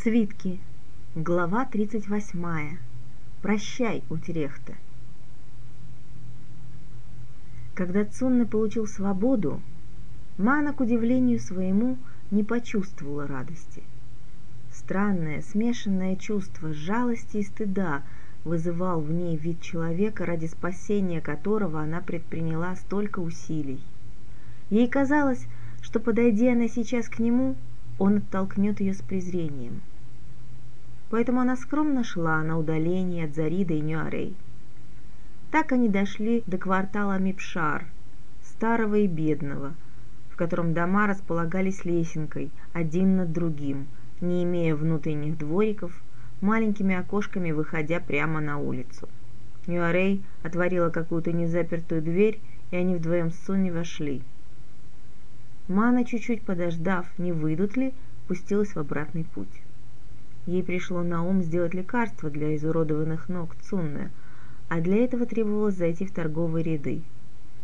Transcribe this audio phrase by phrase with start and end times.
[0.00, 0.60] Свитки.
[1.16, 2.78] Глава 38.
[3.42, 4.74] Прощай, Утерехта.
[7.74, 9.60] Когда Цунны получил свободу,
[10.36, 11.98] Мана, к удивлению своему,
[12.30, 13.82] не почувствовала радости.
[14.70, 18.02] Странное, смешанное чувство жалости и стыда
[18.44, 23.80] вызывал в ней вид человека, ради спасения которого она предприняла столько усилий.
[24.70, 25.44] Ей казалось,
[25.82, 27.56] что, подойдя она сейчас к нему,
[27.98, 29.82] он оттолкнет ее с презрением.
[31.10, 34.36] Поэтому она скромно шла на удаление от Зарида и Нюарей.
[35.50, 37.86] Так они дошли до квартала Мипшар,
[38.42, 39.74] старого и бедного,
[40.30, 43.86] в котором дома располагались лесенкой, один над другим,
[44.20, 46.02] не имея внутренних двориков,
[46.40, 49.08] маленькими окошками выходя прямо на улицу.
[49.66, 52.40] Нюарей отворила какую-то незапертую дверь,
[52.70, 54.22] и они вдвоем с Соней вошли.
[55.68, 57.92] Мана, чуть-чуть подождав, не выйдут ли,
[58.26, 59.62] пустилась в обратный путь.
[60.46, 64.10] Ей пришло на ум сделать лекарство для изуродованных ног Цунны,
[64.70, 67.02] а для этого требовалось зайти в торговые ряды.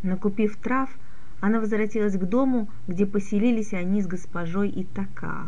[0.03, 0.87] Накупив трав,
[1.39, 5.47] она возвратилась к дому, где поселились они с госпожой Итака.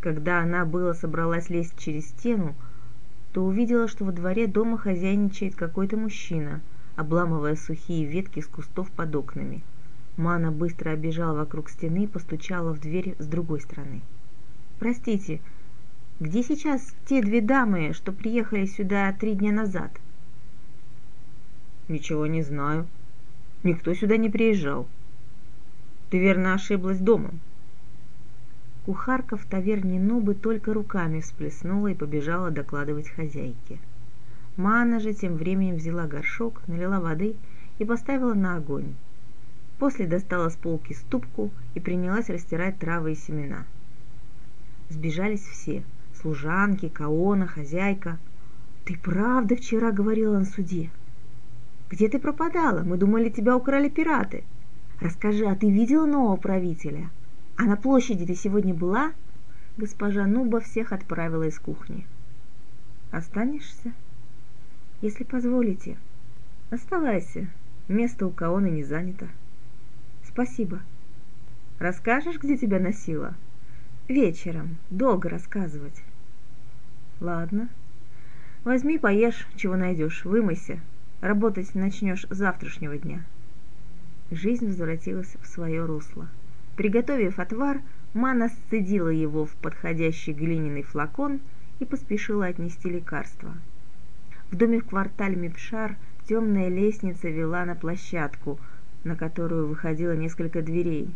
[0.00, 2.56] Когда она было собралась лезть через стену,
[3.32, 6.62] то увидела, что во дворе дома хозяйничает какой-то мужчина,
[6.96, 9.62] обламывая сухие ветки с кустов под окнами.
[10.16, 14.02] Мана быстро обежала вокруг стены и постучала в дверь с другой стороны.
[14.78, 15.40] «Простите,
[16.20, 19.90] где сейчас те две дамы, что приехали сюда три дня назад?»
[21.88, 22.86] «Ничего не знаю.
[23.62, 24.86] Никто сюда не приезжал.
[26.10, 27.40] Ты верно ошиблась домом».
[28.86, 33.78] Кухарка в таверне Нубы только руками всплеснула и побежала докладывать хозяйке.
[34.56, 37.36] Мана же тем временем взяла горшок, налила воды
[37.78, 38.94] и поставила на огонь.
[39.80, 43.64] После достала с полки ступку и принялась растирать травы и семена.
[44.90, 45.82] Сбежались все–
[46.20, 48.18] служанки, Каона, хозяйка.
[48.84, 50.90] «Ты правда вчера говорила на суде?»
[51.88, 52.82] «Где ты пропадала?
[52.82, 54.44] Мы думали, тебя украли пираты.
[55.00, 57.08] Расскажи, а ты видела нового правителя?
[57.56, 59.14] А на площади ты сегодня была?»
[59.78, 62.06] Госпожа Нуба всех отправила из кухни.
[63.12, 63.94] «Останешься?»
[65.00, 65.96] «Если позволите».
[66.68, 67.48] «Оставайся.
[67.88, 69.26] Место у Каона не занято».
[70.32, 70.80] Спасибо.
[71.80, 73.34] Расскажешь, где тебя носила?
[74.06, 74.76] Вечером.
[74.88, 76.04] Долго рассказывать.
[77.20, 77.68] Ладно.
[78.62, 80.78] Возьми, поешь, чего найдешь, вымойся.
[81.20, 83.24] Работать начнешь завтрашнего дня.
[84.30, 86.28] Жизнь возвратилась в свое русло.
[86.76, 87.80] Приготовив отвар,
[88.14, 91.40] Мана сцедила его в подходящий глиняный флакон
[91.80, 93.54] и поспешила отнести лекарство.
[94.50, 95.96] В доме в квартале Мипшар
[96.28, 98.60] темная лестница вела на площадку–
[99.04, 101.10] на которую выходило несколько дверей.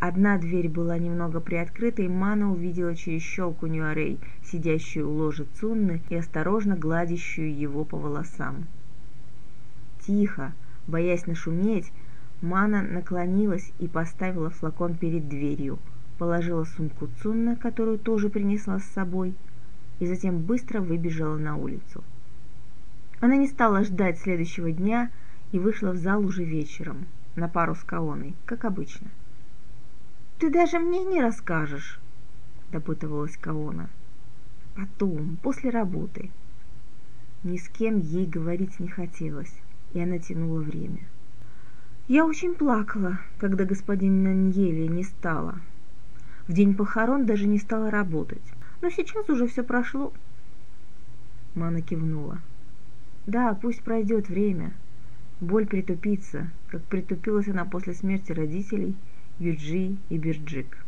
[0.00, 6.00] Одна дверь была немного приоткрыта, и Мана увидела через щелку Нюарей, сидящую у ложа Цунны
[6.08, 8.66] и осторожно гладящую его по волосам.
[10.06, 10.52] Тихо,
[10.86, 11.92] боясь нашуметь,
[12.40, 15.80] Мана наклонилась и поставила флакон перед дверью,
[16.18, 19.34] положила сумку Цунна, которую тоже принесла с собой,
[19.98, 22.04] и затем быстро выбежала на улицу.
[23.20, 25.10] Она не стала ждать следующего дня,
[25.52, 29.08] и вышла в зал уже вечером, на пару с Каоной, как обычно.
[30.38, 32.00] «Ты даже мне не расскажешь»,—
[32.72, 33.88] допытывалась Каона.
[34.76, 36.30] «Потом, после работы».
[37.44, 39.54] Ни с кем ей говорить не хотелось,
[39.92, 41.00] и она тянула время.
[42.08, 45.60] Я очень плакала, когда господин Наньели не стало.
[46.46, 48.42] В день похорон даже не стала работать.
[48.80, 50.12] Но сейчас уже все прошло.
[51.54, 52.38] Мана кивнула.
[53.26, 54.72] Да, пусть пройдет время.
[55.40, 58.96] Боль притупится, как притупилась она после смерти родителей
[59.38, 60.84] Юджи и Бирджик.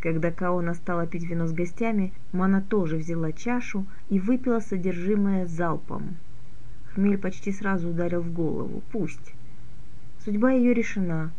[0.00, 6.16] Когда Каона стала пить вино с гостями, Мана тоже взяла чашу и выпила содержимое залпом.
[6.94, 8.82] Хмель почти сразу ударил в голову.
[8.92, 9.34] Пусть.
[10.24, 11.30] Судьба ее решена.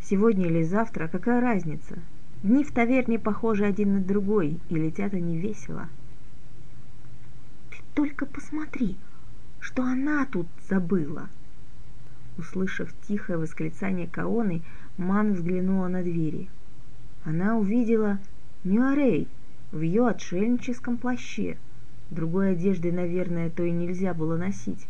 [0.00, 1.98] Сегодня или завтра, какая разница?
[2.44, 5.88] Дни в таверне похожи один на другой, и летят они весело.
[7.70, 8.96] Ты только посмотри,
[9.60, 11.28] что она тут забыла,
[12.38, 14.62] Услышав тихое восклицание Каоны,
[14.96, 16.48] Ман взглянула на двери.
[17.24, 18.18] Она увидела
[18.64, 19.28] Мюарей
[19.70, 21.58] в ее отшельническом плаще.
[22.10, 24.86] Другой одежды, наверное, то и нельзя было носить.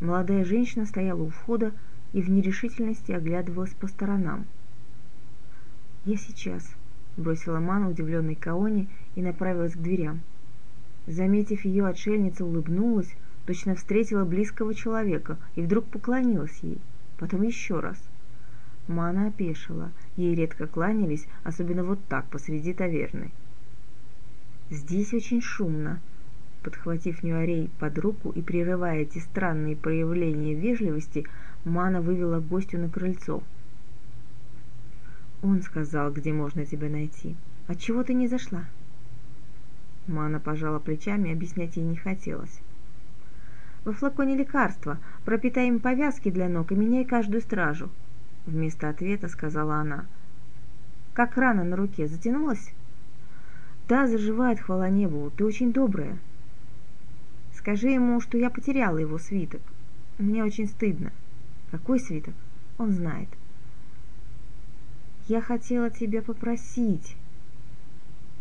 [0.00, 1.72] Молодая женщина стояла у входа
[2.12, 4.46] и в нерешительности оглядывалась по сторонам.
[6.04, 6.74] «Я сейчас»,—
[7.16, 10.20] бросила Мана удивленной Каоне и направилась к дверям.
[11.06, 13.14] Заметив ее, отшельница улыбнулась,
[13.46, 16.78] точно встретила близкого человека и вдруг поклонилась ей,
[17.18, 18.02] потом еще раз.
[18.86, 23.30] Мана опешила, ей редко кланялись, особенно вот так, посреди таверны.
[24.70, 26.00] Здесь очень шумно.
[26.62, 31.26] Подхватив Нюарей под руку и прерывая эти странные проявления вежливости,
[31.64, 33.42] Мана вывела гостю на крыльцо.
[35.42, 37.36] Он сказал, где можно тебя найти.
[37.66, 38.64] Отчего ты не зашла?
[40.06, 42.60] Мана пожала плечами, объяснять ей не хотелось.
[43.84, 44.98] Во флаконе лекарства.
[45.24, 47.90] Пропитай им повязки для ног и меняй каждую стражу.
[48.46, 50.06] Вместо ответа сказала она.
[51.12, 52.72] Как рана на руке затянулась?
[53.88, 55.30] Да, заживает, хвала небу.
[55.36, 56.18] Ты очень добрая.
[57.54, 59.60] Скажи ему, что я потеряла его свиток.
[60.18, 61.12] Мне очень стыдно.
[61.70, 62.34] Какой свиток?
[62.78, 63.28] Он знает.
[65.28, 67.16] Я хотела тебя попросить.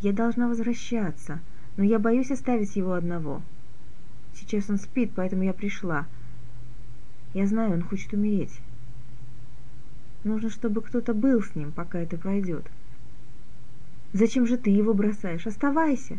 [0.02, 1.40] Я должна возвращаться,
[1.78, 3.42] но я боюсь оставить его одного.
[4.36, 6.08] Сейчас он спит, поэтому я пришла.
[7.34, 8.60] Я знаю, он хочет умереть.
[10.24, 12.66] Нужно, чтобы кто-то был с ним, пока это пройдет.
[14.14, 15.48] Зачем же ты его бросаешь?
[15.48, 16.18] Оставайся.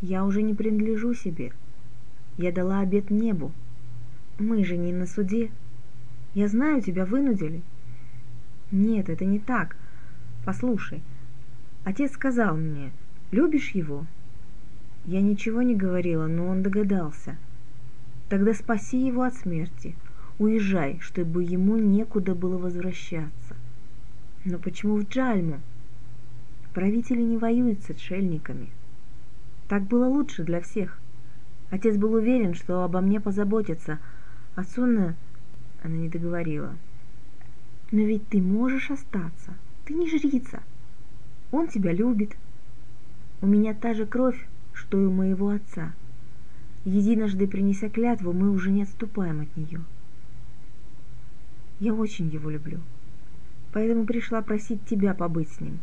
[0.00, 1.52] Я уже не принадлежу себе.
[2.38, 3.52] Я дала обет небу.
[4.38, 5.50] Мы же не на суде.
[6.32, 7.60] Я знаю, тебя вынудили.
[8.70, 9.76] Нет, это не так.
[10.44, 11.02] Послушай,
[11.84, 12.92] отец сказал мне,
[13.30, 14.06] любишь его?
[15.06, 17.36] Я ничего не говорила, но он догадался.
[18.28, 19.94] Тогда спаси его от смерти.
[20.38, 23.56] Уезжай, чтобы ему некуда было возвращаться.
[24.44, 25.60] Но почему в Джальму?
[26.72, 28.68] Правители не воюют с отшельниками.
[29.68, 30.98] Так было лучше для всех.
[31.70, 33.98] Отец был уверен, что обо мне позаботятся,
[34.54, 35.14] а Сунна...
[35.82, 36.74] Она не договорила.
[37.90, 39.54] Но ведь ты можешь остаться.
[39.84, 40.62] Ты не жрица.
[41.50, 42.36] Он тебя любит.
[43.40, 44.46] У меня та же кровь,
[44.80, 45.92] что и у моего отца.
[46.86, 49.82] Единожды принеся клятву, мы уже не отступаем от нее.
[51.80, 52.80] Я очень его люблю,
[53.72, 55.78] поэтому пришла просить тебя побыть с ним.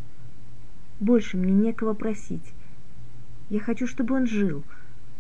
[1.00, 2.54] Больше мне некого просить.
[3.52, 4.64] Я хочу, чтобы он жил,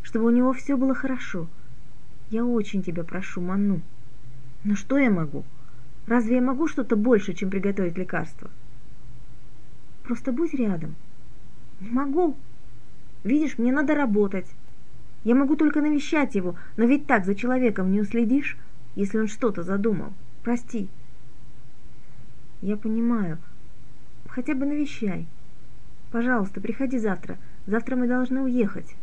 [0.02, 1.48] чтобы у него все было хорошо.
[2.32, 3.82] Я очень тебя прошу, Ману.
[4.64, 5.44] Но что я могу?
[6.08, 8.50] Разве я могу что-то больше, чем приготовить лекарство?
[10.04, 10.96] Просто будь рядом.
[11.80, 12.36] Не могу.
[13.28, 14.48] Видишь, мне надо работать.
[15.26, 18.58] Я могу только навещать его, но ведь так за человеком не уследишь,
[18.96, 20.14] если он что-то задумал.
[20.44, 20.88] Прости.
[22.62, 23.38] Я понимаю.
[24.30, 25.28] Хотя бы навещай.
[26.10, 27.38] Пожалуйста, приходи завтра.
[27.66, 28.96] Завтра мы должны уехать.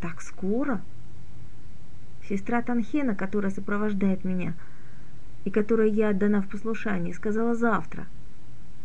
[0.00, 0.80] Так скоро?
[2.28, 4.54] Сестра Танхена, которая сопровождает меня,
[5.44, 8.06] и которой я отдана в послушание, сказала завтра.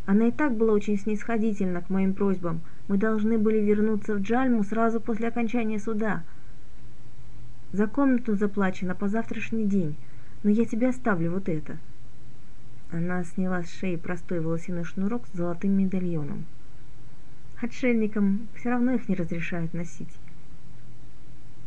[0.05, 4.63] Она и так была очень снисходительна к моим просьбам– мы должны были вернуться в Джальму
[4.63, 6.23] сразу после окончания суда.
[7.71, 9.95] За комнату заплачено по завтрашний день,
[10.43, 11.77] но я тебе оставлю вот это.
[12.91, 16.45] Она сняла с шеи простой волосяной шнурок с золотым медальоном.
[17.61, 20.13] Отшельникам все равно их не разрешают носить.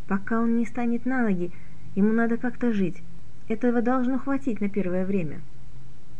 [0.06, 1.50] Пока он не станет на ноги,
[1.94, 3.02] ему надо как-то жить.
[3.48, 5.40] Этого должно хватить на первое время.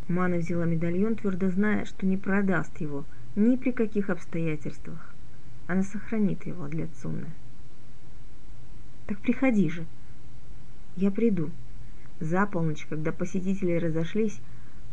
[0.07, 3.05] Мана взяла медальон, твердо зная, что не продаст его–
[3.37, 5.13] ни при каких обстоятельствах.
[5.67, 7.27] Она сохранит его для Цуны.
[9.05, 9.85] Так приходи же.
[10.95, 11.51] Я приду.
[12.19, 14.39] За полночь, когда посетители разошлись,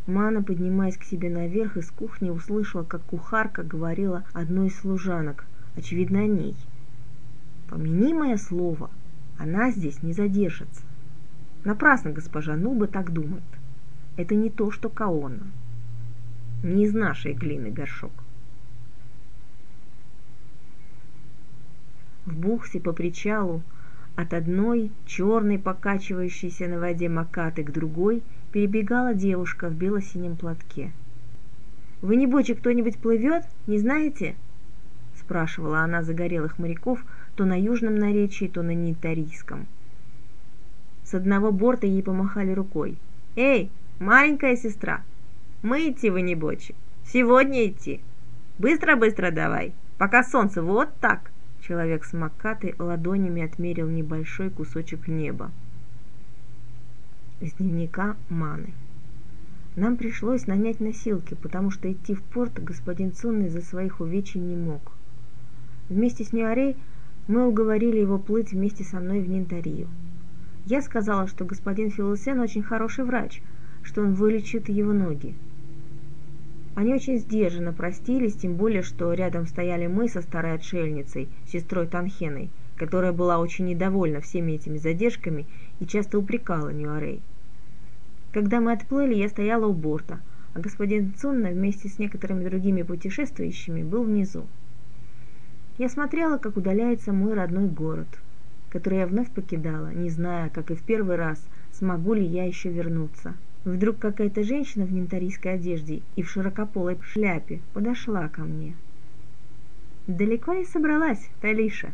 [0.05, 5.45] Мана, поднимаясь к себе наверх, из кухни услышала, как кухарка говорила одной из служанок,
[5.75, 6.55] очевидно, о ней.
[7.67, 8.91] «Помяни мое слово,
[9.39, 10.83] она здесь не задержится».
[11.63, 13.43] Напрасно госпожа Нуба так думает.
[14.17, 15.47] Это не то, что Каона.
[16.63, 18.11] Не из нашей глины горшок.
[22.25, 23.61] В бухсе по причалу
[24.15, 30.91] от одной черной покачивающейся на воде макаты к другой перебегала девушка в бело-синем платке.
[32.01, 33.43] «Вы не бочек кто-нибудь плывет?
[33.67, 34.35] Не знаете?»
[35.19, 37.03] спрашивала она загорелых моряков
[37.35, 39.67] то на южном наречии, то на нитарийском.
[41.03, 42.97] С одного борта ей помахали рукой.
[43.35, 45.03] «Эй, маленькая сестра,
[45.61, 46.75] мы идти вы не бочек.
[47.05, 48.01] Сегодня идти.
[48.59, 51.31] Быстро-быстро давай, пока солнце вот так».
[51.61, 55.49] Человек с макатой ладонями отмерил небольшой кусочек неба.
[57.41, 58.73] Из дневника Маны.
[59.75, 64.55] Нам пришлось нанять носилки, потому что идти в порт господин Цунный за своих увечий не
[64.55, 64.91] мог.
[65.89, 66.77] Вместе с Нюарей
[67.27, 69.87] мы уговорили его плыть вместе со мной в Нинтарию.
[70.65, 73.41] Я сказала, что господин Филусен очень хороший врач,
[73.85, 75.35] что он вылечит его ноги.
[76.73, 82.49] Они очень сдержанно простились, тем более, что рядом стояли мы со старой отшельницей, сестрой Танхеной,
[82.75, 85.45] которая была очень недовольна всеми этими задержками
[85.79, 87.21] и часто упрекала Ньюарей.
[88.33, 90.19] Когда мы отплыли, я стояла у борта,
[90.53, 94.45] а господин Цунна вместе с некоторыми другими путешествующими был внизу.
[95.77, 98.07] Я смотрела, как удаляется мой родной город,
[98.71, 102.69] который я вновь покидала, не зная, как и в первый раз, смогу ли я еще
[102.69, 103.35] вернуться.
[103.65, 108.75] Вдруг какая-то женщина в нентарийской одежде и в широкополой шляпе подошла ко мне.
[110.05, 111.91] «Далеко ли собралась, Талиша?»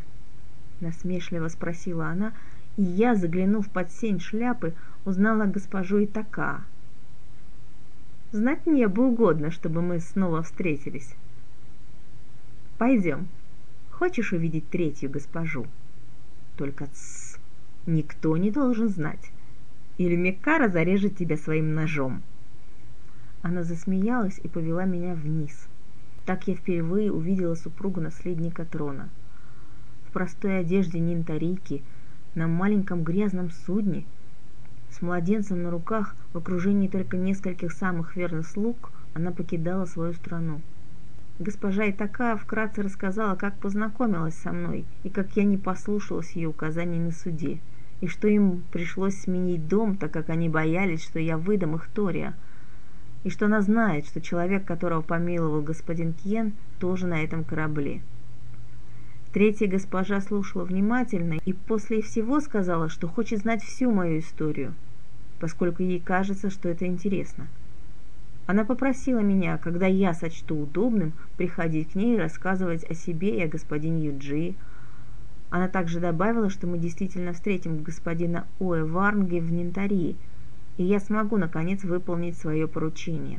[0.80, 2.34] Насмешливо спросила она,
[2.76, 4.74] и я, заглянув под сень шляпы,
[5.06, 6.62] узнала госпожу Итака.
[8.32, 11.14] Знать мне бы угодно, чтобы мы снова встретились.
[12.76, 13.28] Пойдем.
[13.90, 15.66] Хочешь увидеть третью госпожу?
[16.56, 17.38] Только тссс,
[17.86, 19.32] никто не должен знать
[20.02, 22.22] или Меккара зарежет тебя своим ножом».
[23.42, 25.68] Она засмеялась и повела меня вниз.
[26.26, 29.08] Так я впервые увидела супругу наследника трона.
[30.06, 31.82] В простой одежде нинтарики,
[32.34, 34.04] на маленьком грязном судне,
[34.90, 40.60] с младенцем на руках, в окружении только нескольких самых верных слуг, она покидала свою страну.
[41.38, 46.98] Госпожа Итака вкратце рассказала, как познакомилась со мной и как я не послушалась ее указаний
[46.98, 47.60] на суде–
[48.02, 52.34] и что им пришлось сменить дом, так как они боялись, что я выдам их Тория,
[53.22, 58.02] и что она знает, что человек, которого помиловал господин Кьен, тоже на этом корабле.
[59.32, 64.74] Третья госпожа слушала внимательно и после всего сказала, что хочет знать всю мою историю,
[65.38, 67.46] поскольку ей кажется, что это интересно.
[68.46, 73.42] Она попросила меня, когда я сочту удобным, приходить к ней и рассказывать о себе и
[73.44, 74.54] о господине Юджи,
[75.52, 80.16] она также добавила, что мы действительно встретим господина Оэ Варнге в Нинтарии,
[80.78, 83.38] и я смогу, наконец, выполнить свое поручение.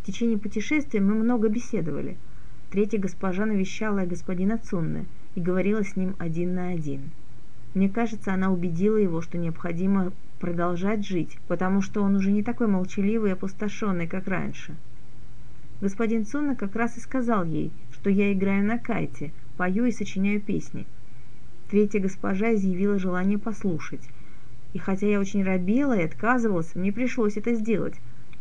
[0.00, 2.16] В течение путешествия мы много беседовали.
[2.70, 7.10] Третья госпожа навещала господина Цунны и говорила с ним один на один.
[7.74, 12.68] Мне кажется, она убедила его, что необходимо продолжать жить, потому что он уже не такой
[12.68, 14.76] молчаливый и опустошенный, как раньше.
[15.80, 19.32] Господин Цунна как раз и сказал ей, что я играю на кайте–
[19.62, 20.86] пою и сочиняю песни.
[21.70, 24.00] Третья госпожа изъявила желание послушать.
[24.72, 27.94] И хотя я очень робела и отказывалась, мне пришлось это сделать,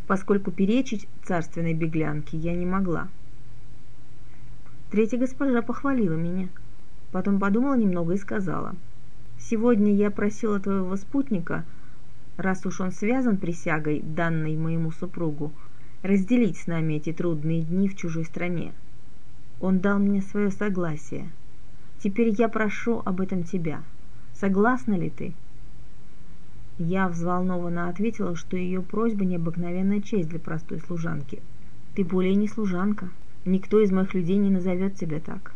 [0.07, 3.07] поскольку перечить царственной беглянке я не могла.
[4.89, 6.49] Третья госпожа похвалила меня.
[7.11, 8.75] Потом подумала немного и сказала.
[9.37, 11.65] «Сегодня я просила твоего спутника,
[12.37, 15.51] раз уж он связан присягой, данной моему супругу,
[16.01, 18.73] разделить с нами эти трудные дни в чужой стране.
[19.61, 21.29] Он дал мне свое согласие.
[21.99, 23.83] Теперь я прошу об этом тебя.
[24.33, 25.35] Согласна ли ты?»
[26.79, 31.43] Я взволнованно ответила, что ее просьба необыкновенная честь для простой служанки.
[31.93, 33.09] «Ты более не служанка.
[33.45, 35.53] Никто из моих людей не назовет тебя так.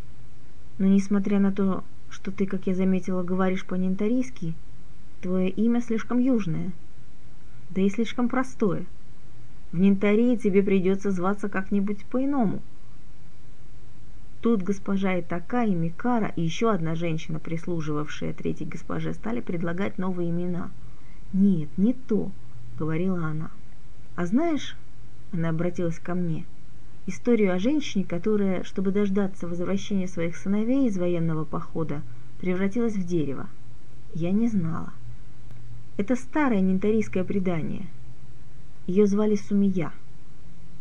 [0.78, 4.54] Но несмотря на то, что ты, как я заметила, говоришь по-нентарийски,
[5.22, 6.74] твое имя слишком южное,
[7.72, 8.86] да и слишком простое.
[9.72, 12.62] В Нентарии тебе придется зваться как-нибудь по-иному».
[14.46, 20.30] Тут госпожа Итака и Микара и еще одна женщина, прислуживавшая третьей госпоже, стали предлагать новые
[20.30, 20.70] имена.
[21.34, 22.30] «Нет, не то»,—
[22.78, 23.50] говорила она.
[24.16, 24.78] «А знаешь...»—
[25.34, 26.46] она обратилась ко мне.
[27.08, 32.04] «Историю о женщине, которая, чтобы дождаться возвращения своих сыновей из военного похода,
[32.40, 33.50] превратилась в дерево.
[34.14, 34.94] Я не знала.
[35.98, 37.88] Это старое нентарийское предание.
[38.86, 39.92] Ее звали Сумия.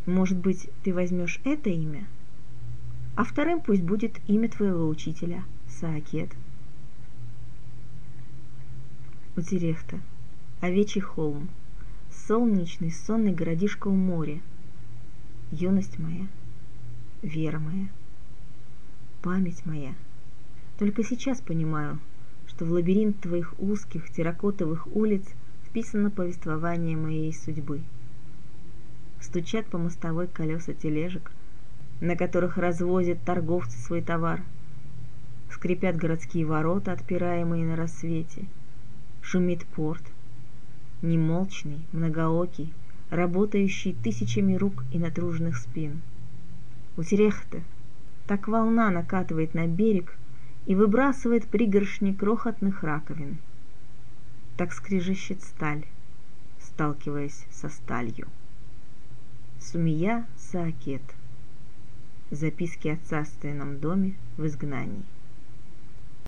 [0.04, 2.06] Может быть, ты возьмешь это имя?»
[3.16, 6.30] А вторым пусть будет имя твоего учителя, Саакет.
[9.36, 10.00] Утерехта,
[10.60, 11.48] Овечий холм,
[12.10, 14.40] солнечный, сонный городишко у моря,
[15.50, 16.26] юность моя,
[17.22, 17.88] вера моя,
[19.22, 19.94] память моя.
[20.78, 21.98] Только сейчас понимаю,
[22.46, 25.24] что в лабиринт твоих узких терракотовых улиц
[25.66, 27.80] вписано повествование моей судьбы.
[29.20, 31.30] Стучат по мостовой колеса тележек–
[32.00, 34.42] на которых развозят торговцы свой товар.
[35.50, 38.46] Скрипят городские ворота, отпираемые на рассвете.
[39.22, 40.02] Шумит порт.
[41.02, 42.72] Немолчный, многоокий,
[43.10, 46.02] работающий тысячами рук и натруженных спин.
[46.96, 47.62] У Терехта
[48.26, 50.16] так волна накатывает на берег
[50.66, 53.38] и выбрасывает пригоршни крохотных раковин.
[54.56, 55.84] Так скрежещет сталь,
[56.60, 58.28] сталкиваясь со сталью.
[59.60, 61.02] Сумия Саакет–
[62.30, 65.04] Записки о царственном доме в изгнании.